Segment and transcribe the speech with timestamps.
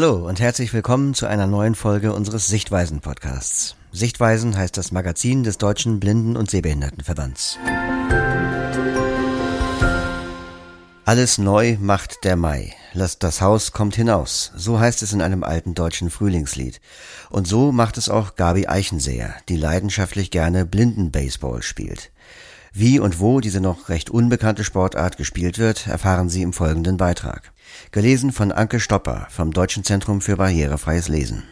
[0.00, 3.74] Hallo und herzlich willkommen zu einer neuen Folge unseres Sichtweisen-Podcasts.
[3.90, 7.58] Sichtweisen heißt das Magazin des Deutschen Blinden- und Sehbehindertenverbands.
[11.04, 12.74] Alles neu macht der Mai.
[12.92, 14.52] Lasst das Haus kommt hinaus.
[14.54, 16.80] So heißt es in einem alten deutschen Frühlingslied.
[17.28, 22.12] Und so macht es auch Gabi Eichenseher, die leidenschaftlich gerne Blindenbaseball spielt.
[22.72, 27.52] Wie und wo diese noch recht unbekannte Sportart gespielt wird, erfahren Sie im folgenden Beitrag.
[27.90, 31.44] Gelesen von Anke Stopper vom Deutschen Zentrum für barrierefreies Lesen.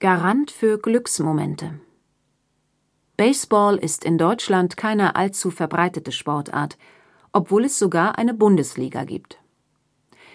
[0.00, 1.80] Garant für Glücksmomente.
[3.16, 6.76] Baseball ist in Deutschland keine allzu verbreitete Sportart
[7.32, 9.38] obwohl es sogar eine Bundesliga gibt.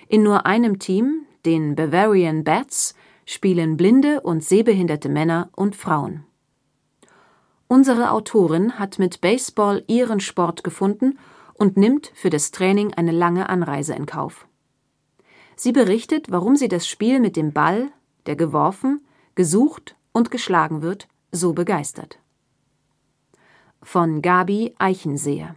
[0.07, 6.23] In nur einem Team, den Bavarian Bats, spielen blinde und sehbehinderte Männer und Frauen.
[7.67, 11.19] Unsere Autorin hat mit Baseball ihren Sport gefunden
[11.53, 14.47] und nimmt für das Training eine lange Anreise in Kauf.
[15.55, 17.89] Sie berichtet, warum sie das Spiel mit dem Ball,
[18.25, 22.19] der geworfen, gesucht und geschlagen wird, so begeistert.
[23.81, 25.55] Von Gabi Eichenseher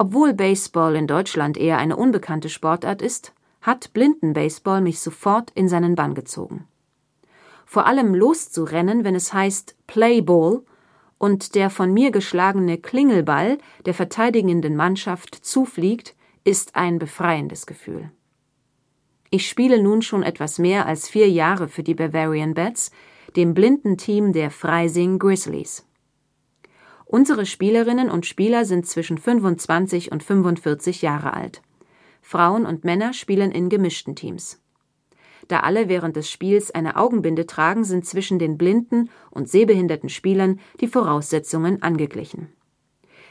[0.00, 5.94] obwohl Baseball in Deutschland eher eine unbekannte Sportart ist, hat Blindenbaseball mich sofort in seinen
[5.94, 6.66] Bann gezogen.
[7.72, 10.64] Vor allem loszurennen, wenn es heißt Playball
[11.18, 18.10] und der von mir geschlagene Klingelball der verteidigenden Mannschaft zufliegt, ist ein befreiendes Gefühl.
[19.30, 22.90] Ich spiele nun schon etwas mehr als vier Jahre für die Bavarian Bats,
[23.36, 25.86] dem Blindenteam der Freising Grizzlies.
[27.04, 31.62] Unsere Spielerinnen und Spieler sind zwischen 25 und 45 Jahre alt.
[32.20, 34.59] Frauen und Männer spielen in gemischten Teams.
[35.50, 40.60] Da alle während des Spiels eine Augenbinde tragen, sind zwischen den blinden und sehbehinderten Spielern
[40.80, 42.52] die Voraussetzungen angeglichen.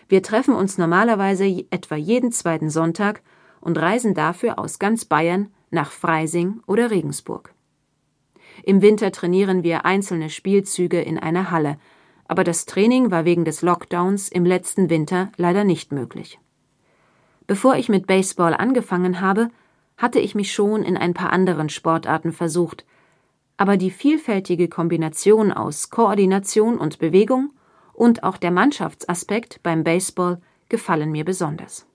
[0.09, 3.21] Wir treffen uns normalerweise etwa jeden zweiten Sonntag
[3.61, 7.53] und reisen dafür aus ganz Bayern nach Freising oder Regensburg.
[8.63, 11.77] Im Winter trainieren wir einzelne Spielzüge in einer Halle,
[12.27, 16.37] aber das Training war wegen des Lockdowns im letzten Winter leider nicht möglich.
[17.47, 19.51] Bevor ich mit Baseball angefangen habe,
[19.99, 22.85] hatte ich mich schon in ein paar anderen Sportarten versucht,
[23.57, 27.51] aber die vielfältige Kombination aus Koordination und Bewegung
[27.93, 31.85] und auch der Mannschaftsaspekt beim Baseball gefallen mir besonders.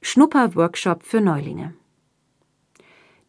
[0.00, 1.74] Schnupper-Workshop für Neulinge.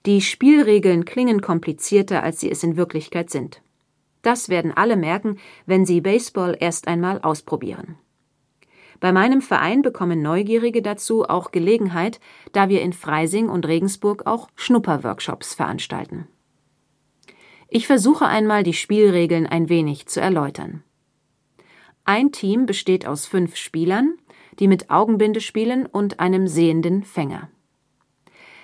[0.06, 3.62] Die Spielregeln klingen komplizierter, als sie es in Wirklichkeit sind.
[4.22, 7.98] Das werden alle merken, wenn sie Baseball erst einmal ausprobieren.
[9.00, 12.19] Bei meinem Verein bekommen Neugierige dazu auch Gelegenheit,
[12.52, 16.28] da wir in Freising und Regensburg auch Schnupperworkshops veranstalten.
[17.69, 20.84] Ich versuche einmal die Spielregeln ein wenig zu erläutern.
[22.06, 24.18] Ein Team besteht aus fünf Spielern,
[24.59, 27.50] die mit Augenbinde spielen und einem sehenden Fänger.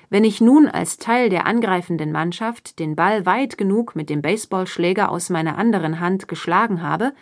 [0.10, 5.10] Wenn ich nun als Teil der angreifenden Mannschaft den Ball weit genug mit dem Baseballschläger
[5.10, 7.14] aus meiner anderen Hand geschlagen habe,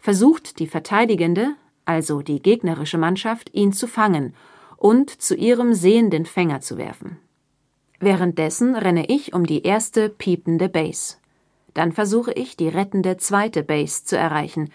[0.00, 1.54] versucht die verteidigende,
[1.84, 4.34] also die gegnerische Mannschaft, ihn zu fangen
[4.76, 7.18] und zu ihrem sehenden Fänger zu werfen.
[8.00, 11.16] Währenddessen renne ich um die erste piepende Base.
[11.74, 14.70] Dann versuche ich, die rettende zweite Base zu erreichen,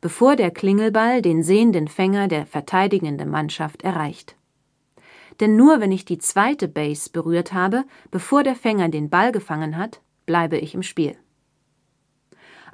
[0.00, 4.38] bevor der Klingelball den sehenden Fänger der verteidigenden Mannschaft erreicht
[5.40, 9.76] denn nur wenn ich die zweite Base berührt habe, bevor der Fänger den Ball gefangen
[9.76, 11.16] hat, bleibe ich im Spiel.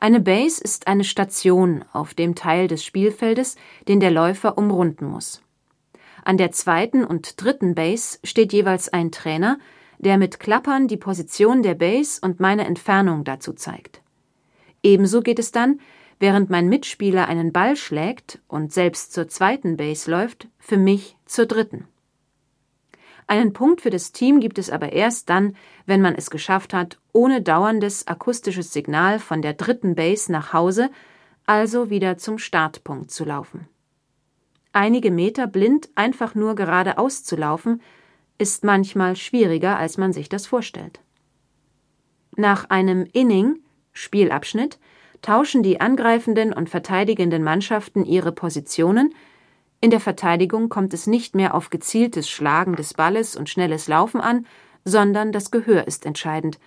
[0.04, 3.56] Eine Base ist eine Station auf dem Teil des Spielfeldes,
[3.88, 5.41] den der Läufer umrunden muss.
[6.22, 9.59] An der zweiten und dritten Base steht jeweils ein Trainer,
[9.97, 14.03] der mit Klappern die Position der Base und meine Entfernung dazu zeigt.
[14.82, 15.81] Ebenso geht es dann,
[16.20, 21.47] während mein Mitspieler einen Ball schlägt und selbst zur zweiten Base läuft, für mich zur
[21.47, 21.88] dritten.
[23.27, 26.99] Einen Punkt für das Team gibt es aber erst dann, wenn man es geschafft hat,
[27.12, 30.91] ohne dauerndes akustisches Signal von der dritten Base nach Hause,
[31.47, 33.69] also wieder zum Startpunkt zu laufen.
[34.73, 37.81] Einige Meter blind einfach nur geradeaus zu laufen,
[38.38, 41.00] ist manchmal schwieriger, als man sich das vorstellt.
[42.37, 43.61] Nach einem Inning,
[43.93, 44.79] Spielabschnitt,
[45.23, 49.15] tauschen die angreifenden und verteidigenden Mannschaften ihre Positionen,
[49.84, 54.19] in der Verteidigung kommt es nicht mehr auf gezieltes Schlagen des Balles und schnelles Laufen
[54.19, 54.46] an,
[54.86, 56.58] sondern das Gehör ist entscheidend,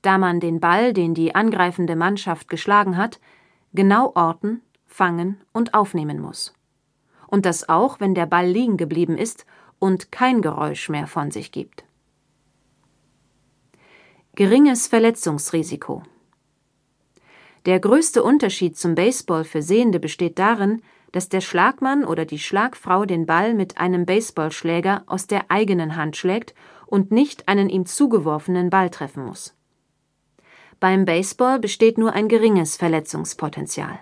[0.00, 3.20] da man den Ball, den die angreifende Mannschaft geschlagen hat,
[3.74, 6.54] genau orten, fangen und aufnehmen muss.
[7.26, 9.44] Und das auch, wenn der Ball liegen geblieben ist
[9.78, 11.84] und kein Geräusch mehr von sich gibt.
[14.36, 16.02] Geringes Verletzungsrisiko.
[17.66, 20.80] Der größte Unterschied zum Baseball für Sehende besteht darin,
[21.14, 26.16] dass der Schlagmann oder die Schlagfrau den Ball mit einem Baseballschläger aus der eigenen Hand
[26.16, 26.56] schlägt
[26.86, 29.54] und nicht einen ihm zugeworfenen Ball treffen muss.
[30.80, 34.00] Beim Baseball besteht nur ein geringes Verletzungspotenzial.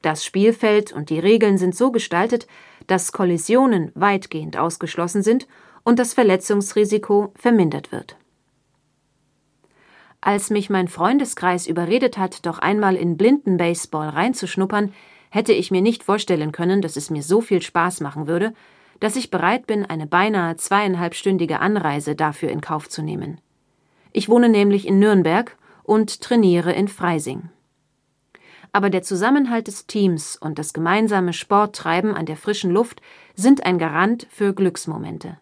[0.00, 2.46] Das Spielfeld und die Regeln sind so gestaltet,
[2.86, 5.46] dass Kollisionen weitgehend ausgeschlossen sind
[5.84, 8.16] und das Verletzungsrisiko vermindert wird.
[10.22, 14.94] Als mich mein Freundeskreis überredet hat, doch einmal in Blindenbaseball reinzuschnuppern,
[15.30, 18.52] hätte ich mir nicht vorstellen können, dass es mir so viel Spaß machen würde,
[19.00, 23.40] dass ich bereit bin, eine beinahe zweieinhalbstündige Anreise dafür in Kauf zu nehmen.
[24.12, 27.48] Ich wohne nämlich in Nürnberg und trainiere in Freising.
[28.72, 33.00] Aber der Zusammenhalt des Teams und das gemeinsame Sporttreiben an der frischen Luft
[33.34, 35.38] sind ein Garant für Glücksmomente.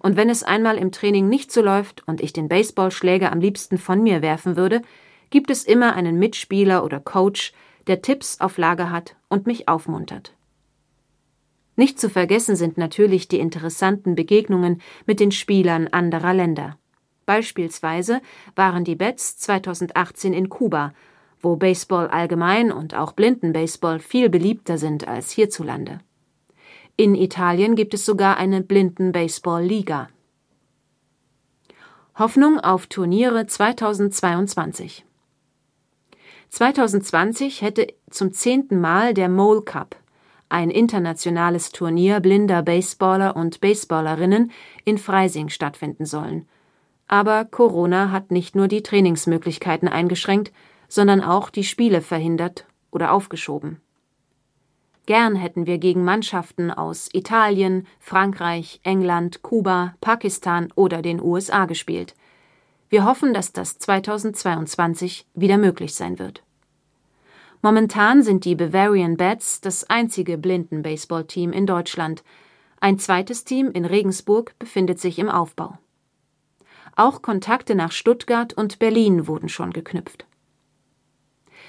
[0.00, 3.78] Und wenn es einmal im Training nicht so läuft und ich den Baseballschläger am liebsten
[3.78, 4.82] von mir werfen würde,
[5.30, 7.52] gibt es immer einen Mitspieler oder Coach,
[7.88, 10.34] der Tipps auf Lager hat und mich aufmuntert.
[11.76, 16.76] Nicht zu vergessen sind natürlich die interessanten Begegnungen mit den Spielern anderer Länder.
[17.24, 18.20] Beispielsweise
[18.56, 20.92] waren die Bets 2018 in Kuba,
[21.40, 26.00] wo Baseball allgemein und auch Blindenbaseball viel beliebter sind als hierzulande.
[26.96, 30.08] In Italien gibt es sogar eine Blinden-Baseball-Liga.
[32.16, 35.04] Hoffnung auf Turniere 2022
[36.50, 39.96] 2020 hätte zum zehnten Mal der Mole Cup,
[40.48, 44.50] ein internationales Turnier blinder Baseballer und Baseballerinnen,
[44.84, 46.48] in Freising stattfinden sollen.
[47.06, 50.52] Aber Corona hat nicht nur die Trainingsmöglichkeiten eingeschränkt,
[50.88, 53.80] sondern auch die Spiele verhindert oder aufgeschoben.
[55.04, 62.14] Gern hätten wir gegen Mannschaften aus Italien, Frankreich, England, Kuba, Pakistan oder den USA gespielt.
[62.90, 66.42] Wir hoffen, dass das 2022 wieder möglich sein wird.
[67.60, 72.22] Momentan sind die Bavarian Bats das einzige Blinden-Baseball-Team in Deutschland.
[72.80, 75.78] Ein zweites Team in Regensburg befindet sich im Aufbau.
[76.96, 80.24] Auch Kontakte nach Stuttgart und Berlin wurden schon geknüpft.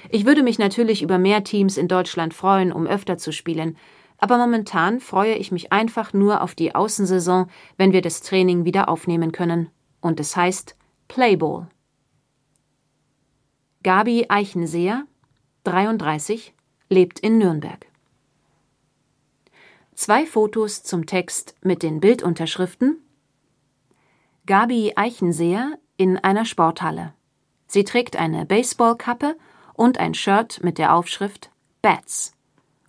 [0.10, 3.76] Ich würde mich natürlich über mehr Teams in Deutschland freuen, um öfter zu spielen,
[4.18, 8.90] aber momentan freue ich mich einfach nur auf die Außensaison, wenn wir das Training wieder
[8.90, 9.70] aufnehmen können.
[10.02, 10.76] Und es heißt
[11.10, 11.68] Playball.
[13.82, 15.06] Gabi Eichenseher,
[15.64, 16.54] 33,
[16.88, 17.88] lebt in Nürnberg.
[19.96, 22.98] Zwei Fotos zum Text mit den Bildunterschriften
[24.46, 27.16] Gabi Eichenseher in einer Sporthalle.
[27.66, 29.36] Sie trägt eine Baseballkappe
[29.74, 31.50] und ein Shirt mit der Aufschrift
[31.82, 32.34] Bats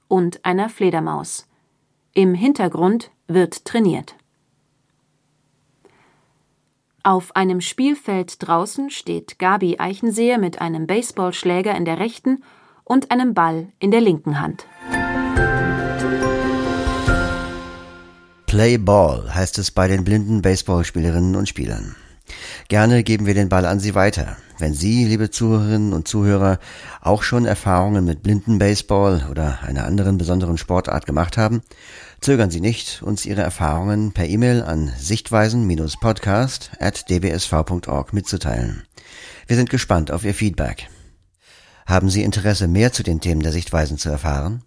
[0.09, 1.49] und einer Fledermaus.
[2.13, 4.15] Im Hintergrund wird trainiert.
[7.03, 12.43] Auf einem Spielfeld draußen steht Gabi Eichenseher mit einem Baseballschläger in der rechten
[12.85, 14.67] und einem Ball in der linken Hand.
[18.47, 21.97] Play Ball heißt es bei den blinden Baseballspielerinnen und Spielern.
[22.69, 24.37] Gerne geben wir den Ball an Sie weiter.
[24.59, 26.59] Wenn Sie, liebe Zuhörerinnen und Zuhörer,
[27.01, 31.63] auch schon Erfahrungen mit blinden Baseball oder einer anderen besonderen Sportart gemacht haben,
[32.21, 38.83] zögern Sie nicht, uns Ihre Erfahrungen per E-Mail an sichtweisen-podcast at dbsv.org mitzuteilen.
[39.47, 40.89] Wir sind gespannt auf Ihr Feedback.
[41.87, 44.63] Haben Sie Interesse, mehr zu den Themen der Sichtweisen zu erfahren?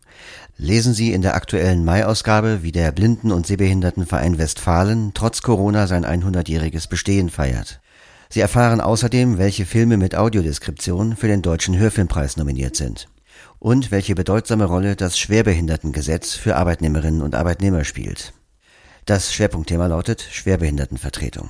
[0.58, 6.06] Lesen Sie in der aktuellen Mai-Ausgabe, wie der Blinden- und Sehbehindertenverein Westfalen trotz Corona sein
[6.06, 7.80] 100-jähriges Bestehen feiert.
[8.30, 13.08] Sie erfahren außerdem, welche Filme mit Audiodeskription für den Deutschen Hörfilmpreis nominiert sind
[13.60, 18.34] und welche bedeutsame Rolle das Schwerbehindertengesetz für Arbeitnehmerinnen und Arbeitnehmer spielt.
[19.06, 21.50] Das Schwerpunktthema lautet Schwerbehindertenvertretung.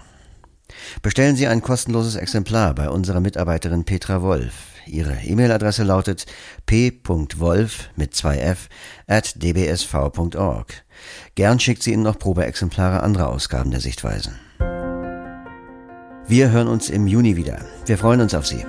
[1.02, 4.54] Bestellen Sie ein kostenloses Exemplar bei unserer Mitarbeiterin Petra Wolf.
[4.86, 6.26] Ihre E-Mail-Adresse lautet
[6.66, 8.58] p.wolf mit 2f
[9.08, 10.84] at dbsv.org.
[11.36, 14.40] Gern schickt sie Ihnen noch Probeexemplare anderer Ausgaben der Sichtweisen.
[16.28, 17.60] Wir hören uns im Juni wieder.
[17.86, 18.66] Wir freuen uns auf Sie.